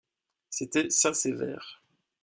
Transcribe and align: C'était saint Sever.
C'était 0.49 0.89
saint 0.89 1.13
Sever. 1.13 1.59